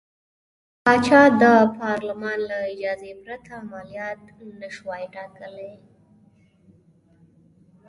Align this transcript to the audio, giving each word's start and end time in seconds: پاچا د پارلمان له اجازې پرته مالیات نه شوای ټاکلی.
پاچا 0.85 1.21
د 1.41 1.43
پارلمان 1.79 2.39
له 2.49 2.57
اجازې 2.73 3.11
پرته 3.23 3.53
مالیات 3.71 4.17
نه 4.61 4.69
شوای 4.75 5.03
ټاکلی. 5.15 5.73